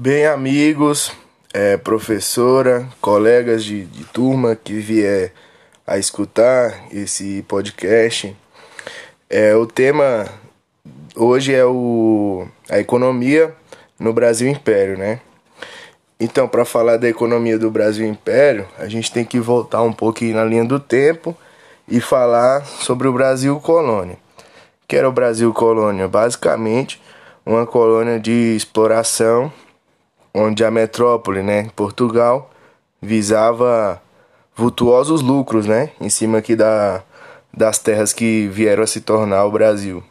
Bem, 0.00 0.26
amigos, 0.26 1.10
é, 1.52 1.76
professora, 1.76 2.86
colegas 3.00 3.64
de, 3.64 3.84
de 3.84 4.04
turma 4.04 4.54
que 4.54 4.74
vier 4.74 5.32
a 5.84 5.98
escutar 5.98 6.86
esse 6.92 7.44
podcast, 7.48 8.36
é, 9.28 9.56
o 9.56 9.66
tema 9.66 10.26
hoje 11.16 11.52
é 11.52 11.64
o, 11.64 12.46
a 12.70 12.78
economia 12.78 13.52
no 13.98 14.12
Brasil 14.12 14.48
Império, 14.48 14.96
né? 14.96 15.20
Então, 16.20 16.46
para 16.46 16.64
falar 16.64 16.96
da 16.96 17.08
economia 17.08 17.58
do 17.58 17.68
Brasil 17.68 18.06
Império, 18.06 18.68
a 18.78 18.86
gente 18.86 19.10
tem 19.10 19.24
que 19.24 19.40
voltar 19.40 19.82
um 19.82 19.92
pouquinho 19.92 20.36
na 20.36 20.44
linha 20.44 20.64
do 20.64 20.78
tempo 20.78 21.36
e 21.88 22.00
falar 22.00 22.64
sobre 22.64 23.08
o 23.08 23.12
Brasil 23.12 23.58
Colônia. 23.58 24.16
Que 24.86 24.94
era 24.94 25.08
o 25.08 25.12
Brasil 25.12 25.52
Colônia? 25.52 26.06
Basicamente, 26.06 27.02
uma 27.44 27.66
colônia 27.66 28.20
de 28.20 28.54
exploração 28.54 29.52
onde 30.38 30.64
a 30.64 30.70
metrópole, 30.70 31.42
né, 31.42 31.68
Portugal, 31.74 32.50
visava 33.02 34.00
vultuosos 34.54 35.20
lucros, 35.20 35.66
né, 35.66 35.90
em 36.00 36.08
cima 36.08 36.38
aqui 36.38 36.54
da, 36.54 37.02
das 37.52 37.78
terras 37.78 38.12
que 38.12 38.48
vieram 38.48 38.82
a 38.82 38.86
se 38.86 39.00
tornar 39.00 39.44
o 39.44 39.50
Brasil. 39.50 40.02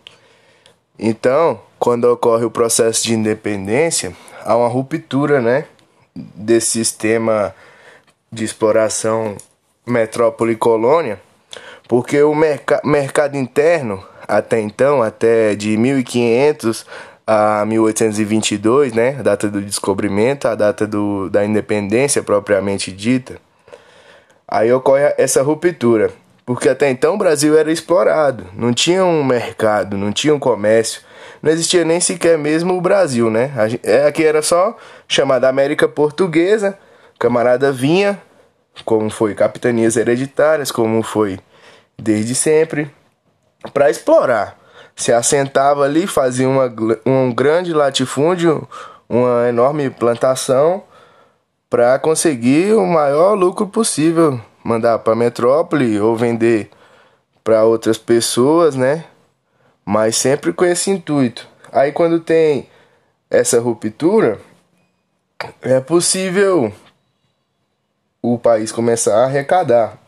Então, 1.00 1.60
quando 1.80 2.06
ocorre 2.06 2.44
o 2.46 2.52
processo 2.52 3.04
de 3.04 3.14
independência, 3.14 4.14
há 4.44 4.56
uma 4.56 4.68
ruptura, 4.68 5.42
né, 5.42 5.66
desse 6.16 6.72
sistema 6.72 7.54
de 8.32 8.44
exploração 8.44 9.38
metrópole-colônia, 9.86 11.22
porque 11.88 12.22
o 12.22 12.36
merc 12.36 12.82
mercado 12.84 13.38
interno, 13.38 14.04
até 14.28 14.60
então, 14.60 15.02
até 15.02 15.56
de 15.56 15.78
1500 15.78 16.86
a 17.28 17.66
1822, 17.66 18.94
né, 18.94 19.18
a 19.20 19.22
data 19.22 19.50
do 19.50 19.62
descobrimento, 19.62 20.48
a 20.48 20.56
data 20.56 20.88
do, 20.88 21.30
da 21.30 21.44
independência 21.44 22.24
propriamente 22.24 22.90
dita, 22.90 23.38
aí 24.48 24.72
ocorre 24.72 25.14
essa 25.18 25.44
ruptura, 25.44 26.10
porque 26.46 26.70
até 26.70 26.90
então 26.90 27.16
o 27.16 27.18
Brasil 27.18 27.58
era 27.58 27.70
explorado, 27.70 28.48
não 28.54 28.74
tinha 28.74 29.04
um 29.04 29.26
mercado, 29.26 29.98
não 29.98 30.14
tinha 30.14 30.34
um 30.34 30.40
comércio, 30.40 31.02
não 31.44 31.52
existia 31.52 31.84
nem 31.84 32.00
sequer 32.00 32.38
mesmo 32.38 32.78
o 32.78 32.82
Brasil, 32.82 33.30
né? 33.30 33.52
É, 33.84 34.06
aqui 34.06 34.24
era 34.24 34.42
só 34.42 34.78
chamada 35.06 35.50
América 35.50 35.86
Portuguesa, 35.86 36.80
camarada 37.20 37.74
vinha, 37.74 38.18
como 38.86 39.10
foi 39.10 39.36
capitanias 39.36 39.98
hereditárias, 39.98 40.72
como 40.72 41.04
foi 41.04 41.40
desde 42.00 42.34
sempre, 42.34 42.90
para 43.74 43.90
explorar 43.90 44.58
se 44.98 45.14
assentava 45.14 45.84
ali, 45.84 46.08
fazia 46.08 46.50
uma, 46.50 46.74
um 47.06 47.32
grande 47.32 47.72
latifúndio, 47.72 48.68
uma 49.08 49.48
enorme 49.48 49.92
plantação 49.92 50.84
para 51.70 52.00
conseguir 52.00 52.74
o 52.74 52.86
maior 52.86 53.36
lucro 53.36 53.68
possível, 53.68 54.42
mandar 54.64 54.98
para 55.00 55.16
metrópole 55.16 56.00
ou 56.02 56.16
vender 56.16 56.72
para 57.44 57.64
outras 57.64 57.98
pessoas, 57.98 58.76
né? 58.76 59.06
Mas 59.86 60.18
sempre 60.18 60.52
com 60.52 60.66
esse 60.66 60.90
intuito. 60.90 61.48
Aí 61.72 61.92
quando 61.92 62.20
tem 62.20 62.68
essa 63.30 63.60
ruptura, 63.60 64.40
é 65.62 65.80
possível 65.80 66.74
o 68.20 68.40
país 68.40 68.72
começar 68.72 69.16
a 69.16 69.26
arrecadar 69.26 70.07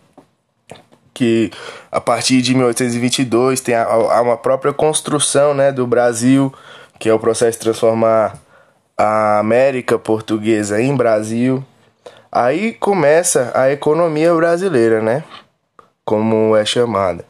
que 1.20 1.52
a 1.92 2.00
partir 2.00 2.42
de 2.42 2.56
1822 2.56 3.60
tem 3.60 3.76
a, 3.76 3.84
a 3.84 4.22
uma 4.22 4.38
própria 4.38 4.72
construção 4.72 5.54
né, 5.54 5.70
do 5.70 5.86
Brasil, 5.86 6.54
que 6.98 7.10
é 7.10 7.14
o 7.14 7.20
processo 7.20 7.58
de 7.58 7.66
transformar 7.66 8.38
a 8.98 9.38
América 9.38 10.00
portuguesa 10.00 10.82
em 10.82 10.96
Brasil. 10.96 11.62
Aí 12.32 12.72
começa 12.72 13.52
a 13.54 13.70
economia 13.70 14.34
brasileira, 14.34 15.02
né? 15.02 15.26
Como 16.06 16.56
é 16.56 16.64
chamada. 16.64 17.26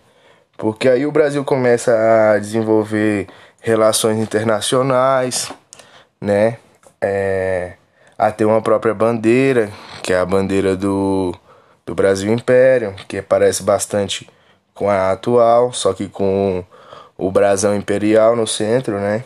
Porque 0.55 0.88
aí 0.88 1.07
o 1.07 1.11
Brasil 1.11 1.44
começa 1.44 1.91
a 1.91 2.38
desenvolver 2.38 3.25
relações 3.59 4.19
internacionais, 4.19 5.51
né? 6.22 6.57
É, 7.01 7.73
a 8.16 8.31
ter 8.31 8.45
uma 8.45 8.61
própria 8.61 8.94
bandeira, 8.94 9.72
que 10.03 10.13
é 10.13 10.19
a 10.19 10.25
bandeira 10.25 10.75
do 10.75 11.33
do 11.89 11.95
Brasil 11.95 12.31
Império, 12.31 12.94
que 13.07 13.19
parece 13.19 13.63
bastante 13.63 14.29
com 14.75 14.88
a 14.88 15.11
atual, 15.11 15.73
só 15.73 15.91
que 15.91 16.07
com 16.07 16.63
o 17.17 17.31
brasão 17.31 17.75
imperial 17.75 18.35
no 18.35 18.45
centro, 18.45 19.00
né? 19.00 19.23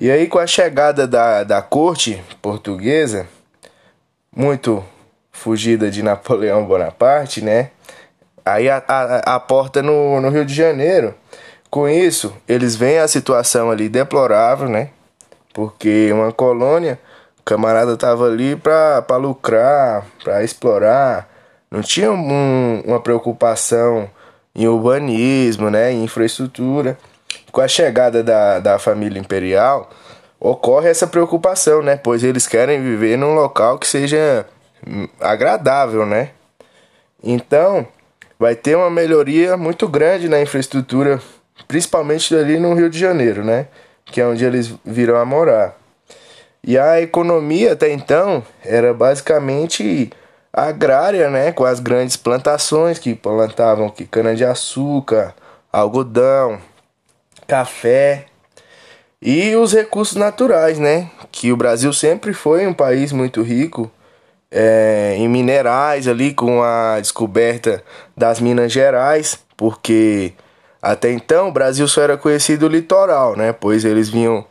E 0.00 0.12
aí 0.12 0.28
com 0.28 0.38
a 0.38 0.46
chegada 0.46 1.08
da, 1.08 1.42
da 1.42 1.60
corte 1.60 2.22
portuguesa, 2.40 3.26
muito 4.34 4.84
fugida 5.32 5.90
de 5.90 6.02
Napoleão 6.04 6.64
Bonaparte, 6.64 7.42
né? 7.42 7.72
Aí 8.44 8.70
a, 8.70 8.80
a, 8.86 9.34
a 9.34 9.40
porta 9.40 9.82
no, 9.82 10.20
no 10.20 10.28
Rio 10.28 10.44
de 10.44 10.54
Janeiro. 10.54 11.16
Com 11.68 11.88
isso, 11.88 12.32
eles 12.46 12.76
veem 12.76 12.98
a 12.98 13.08
situação 13.08 13.72
ali 13.72 13.88
deplorável, 13.88 14.68
né? 14.68 14.90
Porque 15.52 16.12
uma 16.12 16.30
colônia 16.30 16.96
camarada 17.44 17.96
tava 17.96 18.26
ali 18.26 18.56
pra, 18.56 19.02
pra 19.02 19.16
lucrar, 19.16 20.06
pra 20.22 20.42
explorar. 20.42 21.28
Não 21.70 21.82
tinha 21.82 22.10
um, 22.10 22.82
uma 22.86 23.00
preocupação 23.00 24.08
em 24.54 24.66
urbanismo, 24.66 25.70
né, 25.70 25.92
em 25.92 26.04
infraestrutura. 26.04 26.96
Com 27.50 27.60
a 27.60 27.68
chegada 27.68 28.22
da, 28.22 28.58
da 28.58 28.78
família 28.78 29.18
imperial, 29.18 29.90
ocorre 30.40 30.88
essa 30.88 31.06
preocupação, 31.06 31.82
né? 31.82 31.96
Pois 31.96 32.22
eles 32.22 32.46
querem 32.46 32.82
viver 32.82 33.16
num 33.16 33.34
local 33.34 33.78
que 33.78 33.86
seja 33.86 34.46
hum, 34.86 35.08
agradável, 35.20 36.04
né? 36.04 36.30
Então, 37.22 37.86
vai 38.38 38.54
ter 38.54 38.76
uma 38.76 38.90
melhoria 38.90 39.56
muito 39.56 39.88
grande 39.88 40.28
na 40.28 40.40
infraestrutura, 40.40 41.20
principalmente 41.66 42.34
ali 42.34 42.58
no 42.58 42.74
Rio 42.74 42.90
de 42.90 42.98
Janeiro, 42.98 43.44
né? 43.44 43.68
Que 44.04 44.20
é 44.20 44.26
onde 44.26 44.44
eles 44.44 44.74
virão 44.84 45.16
a 45.16 45.24
morar. 45.24 45.76
E 46.66 46.78
a 46.78 46.98
economia 46.98 47.74
até 47.74 47.92
então 47.92 48.42
era 48.64 48.94
basicamente 48.94 50.10
agrária, 50.50 51.28
né, 51.28 51.52
com 51.52 51.64
as 51.64 51.78
grandes 51.78 52.16
plantações 52.16 52.98
que 52.98 53.14
plantavam 53.14 53.90
que 53.90 54.06
cana 54.06 54.34
de 54.34 54.44
açúcar, 54.44 55.34
algodão, 55.70 56.58
café 57.46 58.24
e 59.20 59.54
os 59.56 59.74
recursos 59.74 60.16
naturais, 60.16 60.78
né, 60.78 61.10
que 61.30 61.52
o 61.52 61.56
Brasil 61.56 61.92
sempre 61.92 62.32
foi 62.32 62.66
um 62.66 62.72
país 62.72 63.12
muito 63.12 63.42
rico 63.42 63.90
é, 64.50 65.16
em 65.18 65.28
minerais 65.28 66.08
ali 66.08 66.32
com 66.32 66.62
a 66.62 66.98
descoberta 66.98 67.84
das 68.16 68.40
Minas 68.40 68.72
Gerais, 68.72 69.38
porque 69.54 70.32
até 70.80 71.12
então 71.12 71.48
o 71.48 71.52
Brasil 71.52 71.86
só 71.86 72.00
era 72.00 72.16
conhecido 72.16 72.68
litoral, 72.68 73.36
né, 73.36 73.52
pois 73.52 73.84
eles 73.84 74.08
vinham 74.08 74.46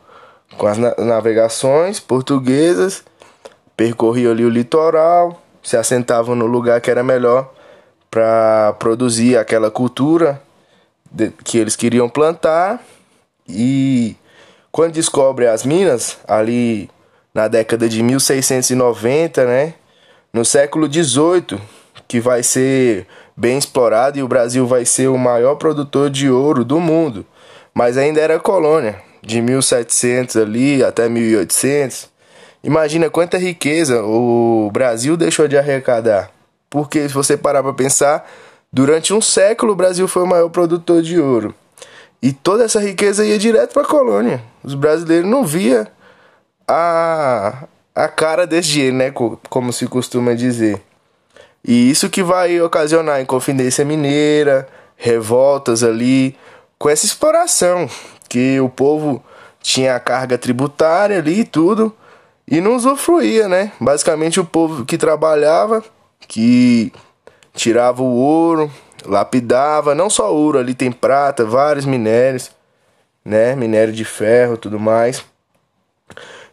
com 0.56 0.66
as 0.66 0.78
navegações 0.78 2.00
portuguesas, 2.00 3.04
percorriam 3.76 4.32
ali 4.32 4.44
o 4.44 4.48
litoral, 4.48 5.42
se 5.62 5.76
assentavam 5.76 6.34
no 6.34 6.46
lugar 6.46 6.80
que 6.80 6.90
era 6.90 7.02
melhor 7.02 7.52
para 8.10 8.74
produzir 8.78 9.36
aquela 9.36 9.70
cultura 9.70 10.40
que 11.44 11.58
eles 11.58 11.76
queriam 11.76 12.08
plantar. 12.08 12.82
E 13.48 14.16
quando 14.70 14.92
descobre 14.92 15.46
as 15.46 15.64
minas 15.64 16.18
ali 16.26 16.88
na 17.32 17.48
década 17.48 17.88
de 17.88 18.02
1690, 18.02 19.44
né, 19.44 19.74
no 20.32 20.44
século 20.44 20.88
18, 20.88 21.60
que 22.06 22.20
vai 22.20 22.42
ser 22.42 23.06
bem 23.36 23.58
explorado 23.58 24.18
e 24.18 24.22
o 24.22 24.28
Brasil 24.28 24.66
vai 24.66 24.84
ser 24.84 25.08
o 25.08 25.18
maior 25.18 25.56
produtor 25.56 26.08
de 26.08 26.30
ouro 26.30 26.64
do 26.64 26.78
mundo, 26.78 27.26
mas 27.74 27.98
ainda 27.98 28.20
era 28.20 28.38
colônia 28.38 29.13
de 29.24 29.40
1700 29.40 30.36
ali 30.36 30.84
até 30.84 31.08
1800. 31.08 32.08
Imagina 32.62 33.10
quanta 33.10 33.38
riqueza 33.38 34.02
o 34.02 34.70
Brasil 34.72 35.16
deixou 35.16 35.48
de 35.48 35.56
arrecadar. 35.56 36.30
Porque 36.68 37.08
se 37.08 37.14
você 37.14 37.36
parar 37.36 37.62
para 37.62 37.72
pensar, 37.72 38.28
durante 38.72 39.12
um 39.12 39.20
século 39.20 39.72
o 39.72 39.76
Brasil 39.76 40.06
foi 40.08 40.22
o 40.22 40.26
maior 40.26 40.48
produtor 40.48 41.02
de 41.02 41.20
ouro. 41.20 41.54
E 42.22 42.32
toda 42.32 42.64
essa 42.64 42.80
riqueza 42.80 43.24
ia 43.24 43.38
direto 43.38 43.72
para 43.72 43.82
a 43.82 43.86
colônia. 43.86 44.42
Os 44.62 44.74
brasileiros 44.74 45.28
não 45.28 45.44
via 45.44 45.86
a, 46.66 47.64
a 47.94 48.08
cara 48.08 48.46
desse 48.46 48.68
dinheiro, 48.68 48.96
né, 48.96 49.12
como 49.48 49.72
se 49.72 49.86
costuma 49.86 50.34
dizer. 50.34 50.80
E 51.62 51.90
isso 51.90 52.10
que 52.10 52.22
vai 52.22 52.60
ocasionar 52.60 53.20
inconfidência 53.20 53.84
mineira, 53.84 54.66
revoltas 54.96 55.82
ali, 55.82 56.36
com 56.78 56.88
essa 56.88 57.06
exploração 57.06 57.88
que 58.34 58.58
o 58.58 58.68
povo 58.68 59.22
tinha 59.62 59.94
a 59.94 60.00
carga 60.00 60.36
tributária 60.36 61.18
ali 61.18 61.42
e 61.42 61.44
tudo 61.44 61.94
e 62.48 62.60
não 62.60 62.74
usufruía, 62.74 63.46
né? 63.46 63.70
Basicamente 63.80 64.40
o 64.40 64.44
povo 64.44 64.84
que 64.84 64.98
trabalhava, 64.98 65.84
que 66.26 66.92
tirava 67.52 68.02
o 68.02 68.12
ouro, 68.12 68.68
lapidava, 69.04 69.94
não 69.94 70.10
só 70.10 70.34
ouro, 70.34 70.58
ali 70.58 70.74
tem 70.74 70.90
prata, 70.90 71.44
vários 71.44 71.86
minérios, 71.86 72.50
né? 73.24 73.54
Minério 73.54 73.92
de 73.92 74.04
ferro, 74.04 74.56
tudo 74.56 74.80
mais. 74.80 75.24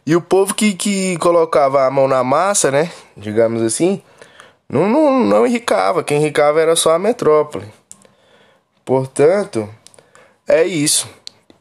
E 0.06 0.14
o 0.14 0.20
povo 0.20 0.54
que, 0.54 0.74
que 0.74 1.18
colocava 1.18 1.84
a 1.84 1.90
mão 1.90 2.06
na 2.06 2.22
massa, 2.22 2.70
né? 2.70 2.92
Digamos 3.16 3.60
assim, 3.60 4.00
não, 4.68 4.88
não, 4.88 5.18
não 5.18 5.44
enricava. 5.44 6.04
Quem 6.04 6.18
enricava 6.18 6.60
era 6.60 6.76
só 6.76 6.94
a 6.94 6.98
metrópole. 6.98 7.66
Portanto, 8.84 9.68
é 10.46 10.62
isso. 10.62 11.08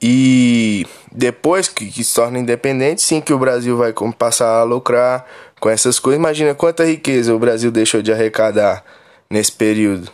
E 0.02 0.88
depois 1.12 1.68
que, 1.68 1.86
que 1.86 2.04
se 2.04 2.16
torna 2.16 2.40
independente, 2.40 3.02
sim 3.02 3.22
que 3.22 3.34
o 3.34 3.38
Brasil 3.38 3.78
vai 3.78 3.94
passar 4.18 4.60
a 4.60 4.64
lucrar 4.64 5.26
com 5.60 5.70
essas 5.70 6.00
coisas. 6.00 6.20
Imagina 6.20 6.56
quanta 6.56 6.84
riqueza 6.84 7.36
o 7.36 7.40
Brasil 7.40 7.70
deixou 7.70 8.02
de 8.02 8.12
arrecadar 8.12 8.84
nesse 9.30 9.52
período. 9.52 10.12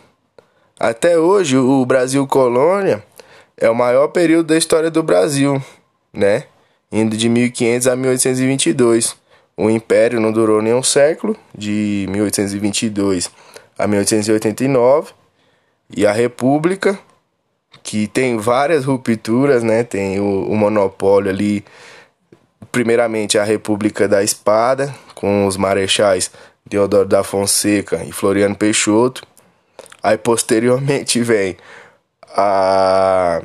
Até 0.78 1.18
hoje, 1.18 1.56
o 1.56 1.84
Brasil 1.86 2.26
colônia 2.26 3.02
é 3.56 3.68
o 3.70 3.74
maior 3.74 4.08
período 4.08 4.48
da 4.48 4.58
história 4.58 4.90
do 4.90 5.02
Brasil, 5.02 5.60
né? 6.12 6.44
Indo 6.92 7.16
de 7.16 7.28
1500 7.28 7.88
a 7.88 7.96
1822. 7.96 9.16
O 9.56 9.68
Império 9.68 10.20
não 10.20 10.30
durou 10.30 10.62
nem 10.62 10.72
um 10.72 10.82
século, 10.82 11.36
de 11.56 12.06
1822 12.10 13.30
a 13.76 13.86
1889. 13.86 15.12
E 15.96 16.06
a 16.06 16.12
República 16.12 16.98
que 17.88 18.06
tem 18.06 18.36
várias 18.36 18.84
rupturas, 18.84 19.62
né? 19.62 19.82
Tem 19.82 20.20
o, 20.20 20.42
o 20.42 20.54
monopólio 20.54 21.30
ali, 21.30 21.64
primeiramente 22.70 23.38
a 23.38 23.44
República 23.44 24.06
da 24.06 24.22
Espada, 24.22 24.94
com 25.14 25.46
os 25.46 25.56
marechais 25.56 26.30
Deodoro 26.66 27.08
da 27.08 27.24
Fonseca 27.24 28.04
e 28.04 28.12
Floriano 28.12 28.54
Peixoto. 28.54 29.26
Aí 30.02 30.18
posteriormente 30.18 31.18
vem 31.24 31.56
a 32.36 33.40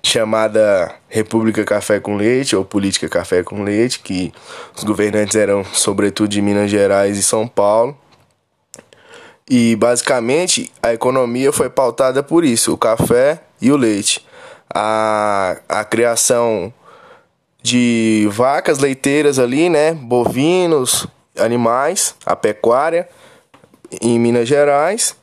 chamada 0.00 0.94
República 1.08 1.64
Café 1.64 1.98
com 1.98 2.14
Leite 2.14 2.54
ou 2.54 2.64
Política 2.64 3.08
Café 3.08 3.42
com 3.42 3.64
Leite, 3.64 3.98
que 3.98 4.32
os 4.76 4.84
governantes 4.84 5.34
eram 5.34 5.64
sobretudo 5.64 6.28
de 6.28 6.40
Minas 6.40 6.70
Gerais 6.70 7.18
e 7.18 7.22
São 7.24 7.48
Paulo. 7.48 7.98
E 9.48 9.74
basicamente 9.76 10.70
a 10.82 10.92
economia 10.92 11.52
foi 11.52 11.70
pautada 11.70 12.22
por 12.22 12.44
isso: 12.44 12.72
o 12.72 12.78
café 12.78 13.40
e 13.60 13.72
o 13.72 13.76
leite. 13.76 14.26
A, 14.72 15.56
a 15.66 15.84
criação 15.84 16.72
de 17.62 18.28
vacas 18.30 18.78
leiteiras 18.78 19.38
ali, 19.38 19.70
né? 19.70 19.92
Bovinos, 19.92 21.06
animais, 21.38 22.14
a 22.26 22.36
pecuária 22.36 23.08
em 24.02 24.18
Minas 24.18 24.46
Gerais 24.46 25.16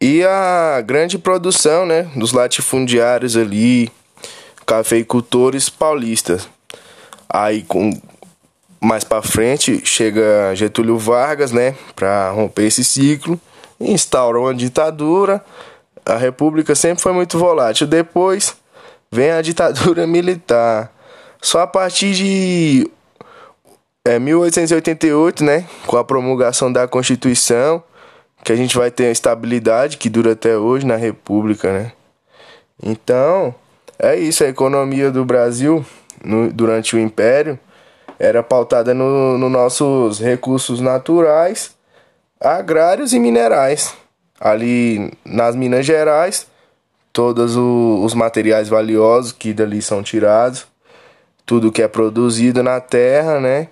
e 0.00 0.24
a 0.24 0.80
grande 0.80 1.18
produção, 1.18 1.84
né, 1.84 2.10
dos 2.16 2.32
latifundiários 2.32 3.36
ali, 3.36 3.92
cafeicultores 4.64 5.68
paulistas. 5.68 6.48
Aí 7.28 7.62
com 7.62 7.92
mais 8.80 9.04
para 9.04 9.20
frente 9.20 9.82
chega 9.84 10.54
Getúlio 10.54 10.96
Vargas, 10.96 11.52
né, 11.52 11.74
para 11.94 12.30
romper 12.30 12.64
esse 12.64 12.82
ciclo 12.82 13.38
instaurou 13.80 14.44
uma 14.44 14.54
ditadura. 14.54 15.42
A 16.04 16.16
república 16.16 16.74
sempre 16.74 17.02
foi 17.02 17.12
muito 17.12 17.38
volátil. 17.38 17.86
Depois 17.86 18.56
vem 19.10 19.30
a 19.30 19.40
ditadura 19.42 20.06
militar. 20.06 20.92
Só 21.40 21.60
a 21.60 21.66
partir 21.66 22.12
de 22.12 22.90
é, 24.04 24.18
1888, 24.18 25.42
né, 25.42 25.66
com 25.86 25.96
a 25.96 26.04
promulgação 26.04 26.70
da 26.70 26.86
Constituição, 26.86 27.82
que 28.44 28.52
a 28.52 28.56
gente 28.56 28.76
vai 28.76 28.90
ter 28.90 29.06
a 29.06 29.10
estabilidade 29.10 29.96
que 29.96 30.08
dura 30.08 30.32
até 30.32 30.56
hoje 30.56 30.86
na 30.86 30.96
República, 30.96 31.72
né? 31.72 31.92
Então, 32.82 33.54
é 33.98 34.16
isso, 34.16 34.42
a 34.42 34.48
economia 34.48 35.10
do 35.10 35.24
Brasil 35.24 35.84
no, 36.24 36.50
durante 36.50 36.96
o 36.96 36.98
Império 36.98 37.58
era 38.18 38.42
pautada 38.42 38.94
nos 38.94 39.38
no 39.38 39.48
nossos 39.48 40.18
recursos 40.18 40.80
naturais 40.80 41.74
agrários 42.40 43.12
e 43.12 43.18
minerais. 43.18 43.94
Ali 44.40 45.12
nas 45.24 45.54
Minas 45.54 45.84
Gerais, 45.84 46.46
todos 47.12 47.56
os 47.56 48.14
materiais 48.14 48.68
valiosos 48.68 49.32
que 49.32 49.52
dali 49.52 49.82
são 49.82 50.02
tirados, 50.02 50.66
tudo 51.44 51.72
que 51.72 51.82
é 51.82 51.88
produzido 51.88 52.62
na 52.62 52.80
terra, 52.80 53.38
né? 53.40 53.68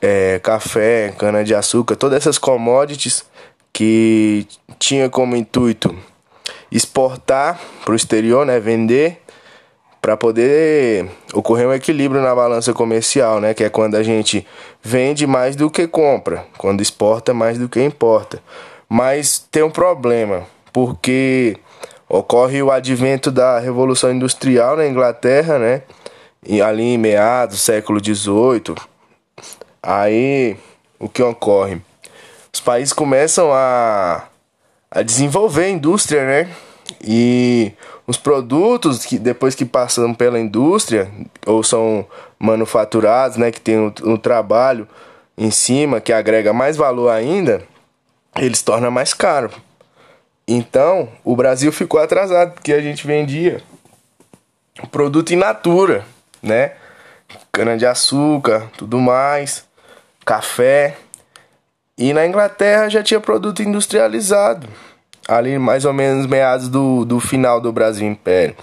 É, 0.00 0.38
café, 0.40 1.14
cana-de-açúcar, 1.16 1.96
todas 1.96 2.18
essas 2.18 2.38
commodities 2.38 3.24
que 3.72 4.46
tinha 4.78 5.08
como 5.08 5.34
intuito 5.34 5.96
exportar 6.70 7.60
para 7.84 7.92
o 7.92 7.96
exterior, 7.96 8.44
né? 8.44 8.60
Vender 8.60 9.21
para 10.02 10.16
poder 10.16 11.08
ocorrer 11.32 11.68
um 11.68 11.72
equilíbrio 11.72 12.20
na 12.20 12.34
balança 12.34 12.74
comercial, 12.74 13.40
né? 13.40 13.54
Que 13.54 13.62
é 13.62 13.70
quando 13.70 13.94
a 13.94 14.02
gente 14.02 14.44
vende 14.82 15.28
mais 15.28 15.54
do 15.54 15.70
que 15.70 15.86
compra, 15.86 16.44
quando 16.58 16.80
exporta 16.80 17.32
mais 17.32 17.56
do 17.56 17.68
que 17.68 17.80
importa. 17.80 18.42
Mas 18.88 19.38
tem 19.38 19.62
um 19.62 19.70
problema, 19.70 20.42
porque 20.72 21.56
ocorre 22.08 22.60
o 22.60 22.72
advento 22.72 23.30
da 23.30 23.60
Revolução 23.60 24.10
Industrial 24.10 24.76
na 24.76 24.88
Inglaterra, 24.88 25.56
né? 25.56 25.82
E 26.44 26.60
ali 26.60 26.82
em 26.82 26.98
meados 26.98 27.56
do 27.56 27.60
século 27.60 28.00
XVIII. 28.04 28.74
Aí 29.80 30.56
o 30.98 31.08
que 31.08 31.22
ocorre? 31.22 31.80
Os 32.52 32.60
países 32.60 32.92
começam 32.92 33.52
a, 33.52 34.24
a 34.90 35.02
desenvolver 35.02 35.66
a 35.66 35.70
indústria, 35.70 36.26
né? 36.26 36.50
E 37.02 37.72
os 38.06 38.16
produtos 38.16 39.04
que 39.04 39.18
depois 39.18 39.54
que 39.54 39.64
passam 39.64 40.12
pela 40.12 40.38
indústria 40.38 41.10
ou 41.46 41.62
são 41.62 42.06
manufaturados, 42.38 43.36
né, 43.36 43.50
que 43.50 43.60
tem 43.60 43.78
um, 43.78 44.16
trabalho 44.16 44.88
em 45.38 45.50
cima 45.50 46.00
que 46.00 46.12
agrega 46.12 46.52
mais 46.52 46.76
valor 46.76 47.10
ainda, 47.10 47.62
eles 48.36 48.62
tornam 48.62 48.90
mais 48.90 49.14
caro. 49.14 49.50
Então, 50.46 51.08
o 51.24 51.36
Brasil 51.36 51.70
ficou 51.70 52.00
atrasado 52.00 52.52
porque 52.54 52.72
a 52.72 52.80
gente 52.80 53.06
vendia 53.06 53.62
produto 54.90 55.32
in 55.32 55.36
natura, 55.36 56.04
né? 56.42 56.72
Cana 57.52 57.76
de 57.76 57.86
açúcar, 57.86 58.68
tudo 58.76 58.98
mais, 58.98 59.64
café. 60.24 60.96
E 61.96 62.12
na 62.12 62.26
Inglaterra 62.26 62.88
já 62.88 63.02
tinha 63.02 63.20
produto 63.20 63.62
industrializado 63.62 64.68
ali 65.28 65.58
mais 65.58 65.84
ou 65.84 65.92
menos 65.92 66.26
meados 66.26 66.68
do, 66.68 67.04
do 67.04 67.20
final 67.20 67.60
do 67.60 67.72
Brasil 67.72 68.06
Império. 68.06 68.56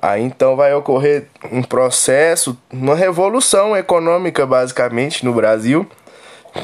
Aí 0.00 0.22
então 0.22 0.54
vai 0.54 0.72
ocorrer 0.74 1.26
um 1.50 1.62
processo, 1.62 2.56
uma 2.72 2.94
revolução 2.94 3.76
econômica 3.76 4.46
basicamente 4.46 5.24
no 5.24 5.32
Brasil, 5.32 5.88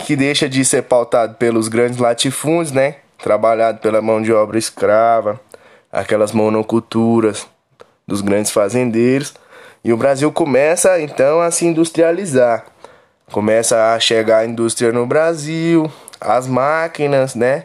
que 0.06 0.14
deixa 0.14 0.49
de 0.49 0.64
ser 0.64 0.83
pautado 0.83 1.35
pelos 1.35 1.66
grandes 1.66 1.99
latifúndios, 1.99 2.73
né? 2.73 2.97
Trabalhado 3.18 3.78
pela 3.78 4.00
mão 4.00 4.23
de 4.23 4.33
obra 4.33 4.56
escrava, 4.56 5.40
aquelas 5.90 6.33
monoculturas 6.33 7.47
dos 8.06 8.21
grandes 8.21 8.52
fazendeiros, 8.52 9.35
e 9.83 9.92
o 9.92 9.97
Brasil 9.97 10.30
começa 10.30 11.00
então 11.00 11.40
a 11.40 11.50
se 11.50 11.66
industrializar. 11.66 12.64
Começa 13.33 13.94
a 13.94 14.00
chegar 14.00 14.38
a 14.38 14.47
indústria 14.47 14.92
no 14.92 15.06
Brasil, 15.06 15.90
as 16.21 16.47
máquinas, 16.47 17.35
né? 17.35 17.64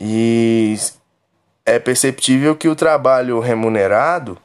E 0.00 0.74
é 1.66 1.78
perceptível 1.78 2.56
que 2.56 2.68
o 2.68 2.74
trabalho 2.74 3.38
remunerado 3.38 4.38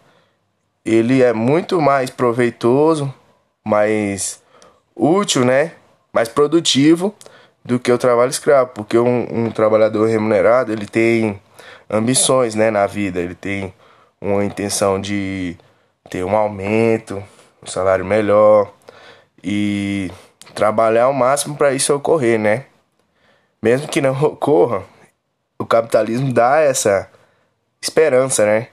ele 0.86 1.24
é 1.24 1.32
muito 1.32 1.82
mais 1.82 2.10
proveitoso, 2.10 3.12
mais 3.64 4.44
útil, 4.96 5.46
né? 5.46 5.72
Mais 6.14 6.28
produtivo 6.28 7.16
do 7.64 7.80
que 7.80 7.92
o 7.92 7.98
trabalho 7.98 8.30
escravo, 8.30 8.72
porque 8.76 8.98
um, 8.98 9.46
um 9.46 9.50
trabalhador 9.50 10.08
remunerado 10.08 10.72
ele 10.72 10.86
tem 10.86 11.42
ambições, 11.90 12.54
né, 12.54 12.70
na 12.70 12.86
vida, 12.86 13.20
ele 13.20 13.34
tem 13.34 13.74
uma 14.22 14.46
intenção 14.46 15.02
de 15.02 15.58
ter 16.10 16.24
um 16.24 16.36
aumento, 16.36 17.24
um 17.64 17.68
salário 17.68 18.06
melhor 18.06 18.72
e 19.44 20.12
trabalhar 20.54 21.06
ao 21.06 21.14
máximo 21.14 21.56
para 21.56 21.74
isso 21.74 21.94
ocorrer, 21.96 22.40
né? 22.40 22.66
Mesmo 23.62 23.88
que 23.88 24.02
não 24.02 24.14
ocorra, 24.24 24.84
o 25.66 25.68
capitalismo 25.68 26.32
dá 26.32 26.60
essa 26.60 27.10
esperança, 27.82 28.46
né? 28.46 28.68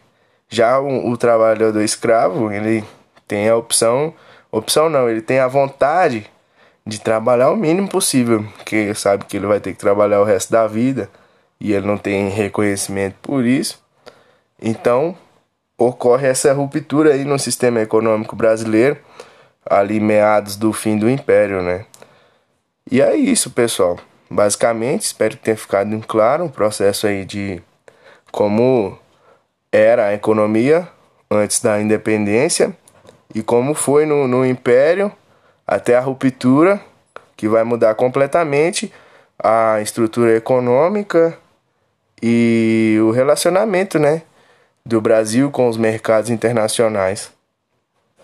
Já 0.47 0.79
o, 0.79 1.09
o 1.11 1.17
trabalhador 1.17 1.81
escravo, 1.81 2.53
ele 2.53 2.85
tem 3.27 3.49
a 3.49 3.57
opção, 3.57 4.13
opção 4.51 4.91
não, 4.91 5.09
ele 5.09 5.23
tem 5.23 5.39
a 5.39 5.49
vontade 5.49 6.31
de 6.87 7.01
trabalhar 7.01 7.51
o 7.51 7.57
mínimo 7.57 7.89
possível, 7.89 8.45
porque 8.57 8.95
sabe 8.95 9.25
que 9.25 9.39
ele 9.39 9.47
vai 9.47 9.59
ter 9.59 9.73
que 9.73 9.79
trabalhar 9.79 10.21
o 10.21 10.25
resto 10.25 10.53
da 10.53 10.67
vida 10.67 11.09
e 11.59 11.73
ele 11.73 11.87
não 11.87 11.97
tem 11.97 12.29
reconhecimento 12.29 13.17
por 13.23 13.47
isso. 13.47 13.83
Então, 14.61 15.17
ocorre 15.79 16.29
essa 16.29 16.53
ruptura 16.53 17.15
aí 17.15 17.25
no 17.25 17.39
sistema 17.39 17.81
econômico 17.81 18.37
brasileiro, 18.37 18.99
ali 19.65 19.99
meados 19.99 20.57
do 20.57 20.75
fim 20.75 20.99
do 20.99 21.09
império, 21.09 21.63
né? 21.63 21.87
E 22.91 23.01
é 23.01 23.17
isso, 23.17 23.51
pessoal. 23.51 23.99
Basicamente, 24.33 25.03
espero 25.03 25.37
que 25.37 25.43
tenha 25.43 25.57
ficado 25.57 26.01
claro 26.09 26.45
um 26.45 26.49
processo 26.49 27.07
aí 27.07 27.23
de 27.23 27.63
como 28.31 28.99
era 29.71 30.07
a 30.07 30.15
economia 30.15 30.89
antes 31.31 31.61
da 31.61 31.79
independência 31.79 32.75
e 33.35 33.43
como 33.43 33.75
foi 33.75 34.07
no, 34.07 34.27
no 34.27 34.47
império 34.47 35.13
até 35.67 35.97
a 35.97 36.01
ruptura 36.01 36.81
que 37.37 37.47
vai 37.47 37.63
mudar 37.63 37.95
completamente 37.95 38.91
a 39.39 39.83
estrutura 39.83 40.35
econômica 40.35 41.37
e 42.23 42.99
o 43.03 43.11
relacionamento, 43.11 43.99
né, 43.99 44.23
do 44.83 44.99
Brasil 44.99 45.51
com 45.51 45.69
os 45.69 45.77
mercados 45.77 46.31
internacionais. 46.31 47.31